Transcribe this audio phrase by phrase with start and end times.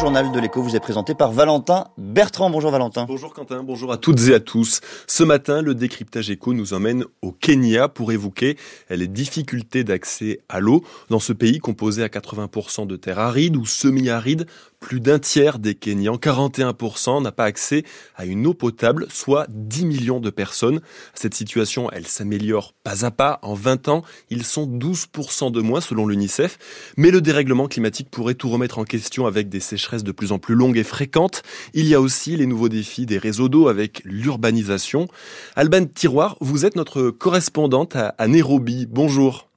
[0.00, 2.50] journal de l'écho vous est présenté par Valentin Bertrand.
[2.50, 3.06] Bonjour Valentin.
[3.08, 4.80] Bonjour Quentin, bonjour à toutes et à tous.
[5.06, 8.58] Ce matin, le décryptage écho nous emmène au Kenya pour évoquer
[8.90, 13.64] les difficultés d'accès à l'eau dans ce pays composé à 80% de terres arides ou
[13.64, 14.46] semi-arides
[14.80, 17.84] plus d'un tiers des Kenyans, 41%, n'a pas accès
[18.16, 20.80] à une eau potable, soit 10 millions de personnes.
[21.14, 23.38] Cette situation, elle s'améliore pas à pas.
[23.42, 26.58] En 20 ans, ils sont 12% de moins selon l'UNICEF.
[26.96, 30.38] Mais le dérèglement climatique pourrait tout remettre en question avec des sécheresses de plus en
[30.38, 31.42] plus longues et fréquentes.
[31.74, 35.08] Il y a aussi les nouveaux défis des réseaux d'eau avec l'urbanisation.
[35.56, 38.86] Alban Tiroir, vous êtes notre correspondante à Nairobi.
[38.88, 39.48] Bonjour.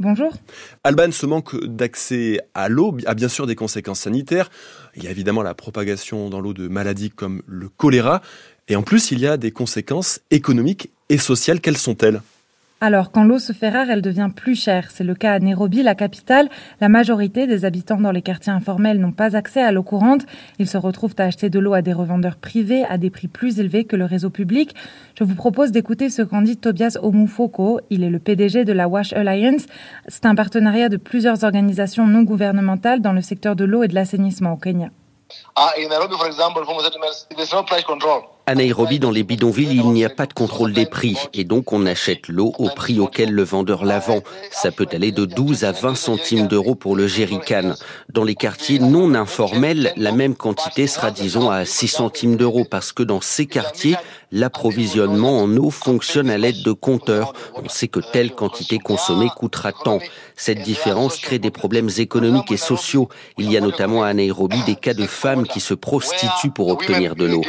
[0.00, 0.32] Bonjour.
[0.84, 4.48] Alban, ce manque d'accès à l'eau a bien sûr des conséquences sanitaires.
[4.94, 8.22] Il y a évidemment la propagation dans l'eau de maladies comme le choléra.
[8.68, 11.60] Et en plus, il y a des conséquences économiques et sociales.
[11.60, 12.20] Quelles sont-elles?
[12.80, 14.92] Alors, quand l'eau se fait rare, elle devient plus chère.
[14.92, 16.48] C'est le cas à Nairobi, la capitale.
[16.80, 20.22] La majorité des habitants dans les quartiers informels n'ont pas accès à l'eau courante.
[20.60, 23.58] Ils se retrouvent à acheter de l'eau à des revendeurs privés à des prix plus
[23.58, 24.76] élevés que le réseau public.
[25.18, 27.80] Je vous propose d'écouter ce qu'en dit Tobias Omufoko.
[27.90, 29.66] Il est le PDG de la Wash Alliance.
[30.06, 33.94] C'est un partenariat de plusieurs organisations non gouvernementales dans le secteur de l'eau et de
[33.96, 34.90] l'assainissement au Kenya.
[35.56, 35.72] Ah.
[38.48, 41.70] À Nairobi, dans les bidonvilles, il n'y a pas de contrôle des prix et donc
[41.74, 44.22] on achète l'eau au prix auquel le vendeur la vend.
[44.50, 47.74] Ça peut aller de 12 à 20 centimes d'euros pour le jerrycan.
[48.08, 52.90] Dans les quartiers non informels, la même quantité sera disons à 6 centimes d'euros parce
[52.90, 53.96] que dans ces quartiers,
[54.32, 57.34] l'approvisionnement en eau fonctionne à l'aide de compteurs.
[57.54, 59.98] On sait que telle quantité consommée coûtera tant.
[60.36, 63.10] Cette différence crée des problèmes économiques et sociaux.
[63.36, 67.14] Il y a notamment à Nairobi des cas de femmes qui se prostituent pour obtenir
[67.14, 67.42] de l'eau.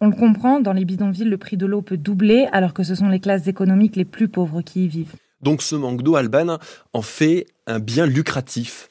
[0.00, 2.94] On le comprend, dans les bidonvilles, le prix de l'eau peut doubler, alors que ce
[2.94, 5.14] sont les classes économiques les plus pauvres qui y vivent.
[5.42, 6.58] Donc ce manque d'eau, Alban,
[6.92, 8.90] en fait un bien lucratif.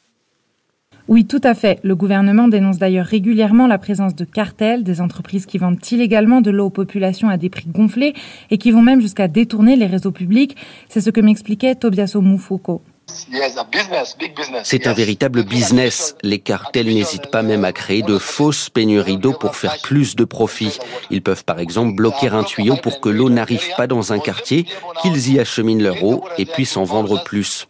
[1.07, 1.79] Oui, tout à fait.
[1.83, 6.51] Le gouvernement dénonce d'ailleurs régulièrement la présence de cartels, des entreprises qui vendent illégalement de
[6.51, 8.13] l'eau aux populations à des prix gonflés
[8.51, 10.57] et qui vont même jusqu'à détourner les réseaux publics.
[10.89, 12.81] C'est ce que m'expliquait Tobias Omufoko.
[14.63, 16.15] C'est un véritable business.
[16.23, 20.25] Les cartels n'hésitent pas même à créer de fausses pénuries d'eau pour faire plus de
[20.25, 20.77] profit.
[21.09, 24.65] Ils peuvent par exemple bloquer un tuyau pour que l'eau n'arrive pas dans un quartier,
[25.01, 27.67] qu'ils y acheminent leur eau et puissent en vendre plus.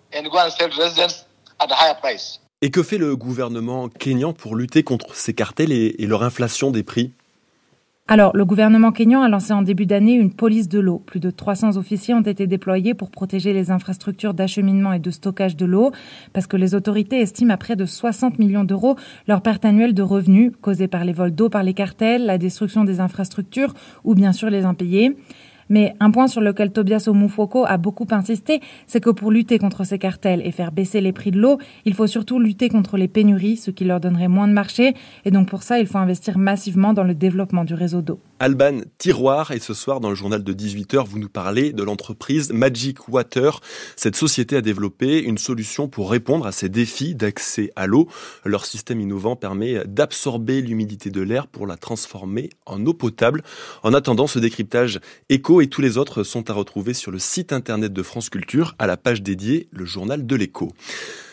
[2.62, 6.84] Et que fait le gouvernement kényan pour lutter contre ces cartels et leur inflation des
[6.84, 7.14] prix?
[8.10, 11.00] Alors, le gouvernement kényan a lancé en début d'année une police de l'eau.
[11.06, 15.58] Plus de 300 officiers ont été déployés pour protéger les infrastructures d'acheminement et de stockage
[15.58, 15.92] de l'eau,
[16.32, 18.96] parce que les autorités estiment à près de 60 millions d'euros
[19.28, 22.86] leur perte annuelle de revenus causée par les vols d'eau par les cartels, la destruction
[22.86, 23.74] des infrastructures
[24.06, 25.18] ou bien sûr les impayés.
[25.70, 29.84] Mais un point sur lequel Tobias Omufoko a beaucoup insisté, c'est que pour lutter contre
[29.84, 33.08] ces cartels et faire baisser les prix de l'eau, il faut surtout lutter contre les
[33.08, 34.94] pénuries, ce qui leur donnerait moins de marché.
[35.26, 38.20] Et donc pour ça, il faut investir massivement dans le développement du réseau d'eau.
[38.40, 42.52] Alban Tiroir, et ce soir dans le journal de 18h, vous nous parlez de l'entreprise
[42.54, 43.62] Magic Water.
[43.96, 48.08] Cette société a développé une solution pour répondre à ces défis d'accès à l'eau.
[48.46, 53.44] Leur système innovant permet d'absorber l'humidité de l'air pour la transformer en eau potable.
[53.82, 55.00] En attendant, ce décryptage
[55.30, 58.76] éco et tous les autres sont à retrouver sur le site internet de France Culture
[58.80, 60.72] à la page dédiée Le Journal de l'écho.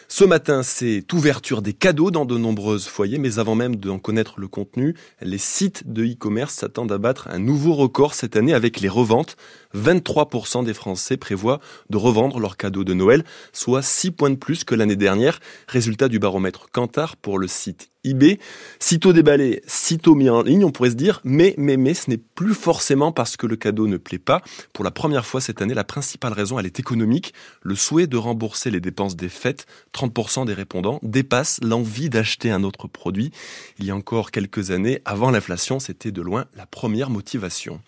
[0.09, 4.39] Ce matin, c'est ouverture des cadeaux dans de nombreuses foyers, mais avant même d'en connaître
[4.39, 8.81] le contenu, les sites de e-commerce s'attendent à battre un nouveau record cette année avec
[8.81, 9.37] les reventes.
[9.75, 14.65] 23% des Français prévoient de revendre leurs cadeaux de Noël, soit 6 points de plus
[14.65, 15.41] que l'année dernière.
[15.69, 18.39] Résultat du baromètre Kantar pour le site eBay.
[18.79, 22.19] Sitôt déballé, sitôt mis en ligne, on pourrait se dire, mais, mais, mais, ce n'est
[22.19, 24.43] plus forcément parce que le cadeau ne plaît pas.
[24.73, 27.35] Pour la première fois cette année, la principale raison, elle est économique.
[27.63, 32.63] Le souhait de rembourser les dépenses des fêtes, 30% des répondants, dépasse l'envie d'acheter un
[32.63, 33.31] autre produit.
[33.79, 37.81] Il y a encore quelques années, avant l'inflation, c'était de loin la première motivation.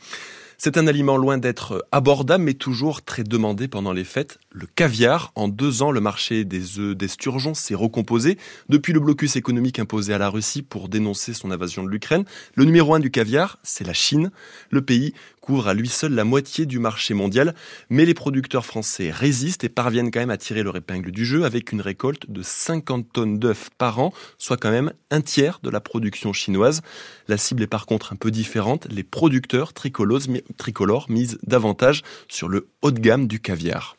[0.59, 4.39] C'est un aliment loin d'être abordable, mais toujours très demandé pendant les fêtes.
[4.59, 5.33] Le caviar.
[5.35, 8.39] En deux ans, le marché des œufs d'esturgeon s'est recomposé.
[8.71, 12.25] Depuis le blocus économique imposé à la Russie pour dénoncer son invasion de l'Ukraine,
[12.55, 14.31] le numéro un du caviar, c'est la Chine.
[14.71, 15.13] Le pays
[15.43, 17.55] couvre à lui seul la moitié du marché mondial,
[17.91, 21.45] mais les producteurs français résistent et parviennent quand même à tirer leur épingle du jeu
[21.45, 25.69] avec une récolte de 50 tonnes d'œufs par an, soit quand même un tiers de
[25.69, 26.81] la production chinoise.
[27.29, 28.89] La cible est par contre un peu différente.
[28.91, 33.99] Les producteurs tricolores misent davantage sur le haut de gamme du caviar.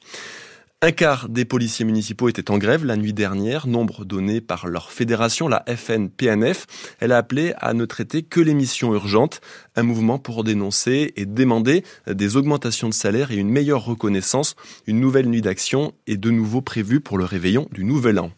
[0.84, 4.92] Un quart des policiers municipaux étaient en grève la nuit dernière, nombre donné par leur
[4.92, 6.68] fédération, la FNPNF.
[7.00, 9.42] Elle a appelé à ne traiter que les missions urgentes,
[9.76, 14.56] un mouvement pour dénoncer et demander des augmentations de salaire et une meilleure reconnaissance.
[14.86, 18.30] Une nouvelle nuit d'action est de nouveau prévue pour le réveillon du Nouvel An.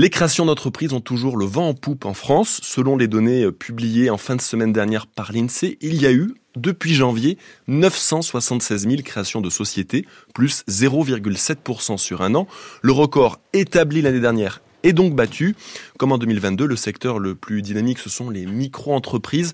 [0.00, 2.58] Les créations d'entreprises ont toujours le vent en poupe en France.
[2.62, 6.10] Selon les données euh, publiées en fin de semaine dernière par l'INSEE, il y a
[6.10, 7.36] eu, depuis janvier,
[7.68, 12.48] 976 000 créations de sociétés, plus 0,7% sur un an.
[12.80, 15.54] Le record établi l'année dernière est donc battu.
[15.98, 19.52] Comme en 2022, le secteur le plus dynamique, ce sont les micro-entreprises.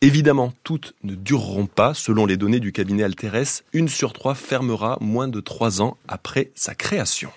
[0.00, 1.92] Évidemment, toutes ne dureront pas.
[1.92, 6.52] Selon les données du cabinet Alteres, une sur trois fermera moins de trois ans après
[6.54, 7.30] sa création.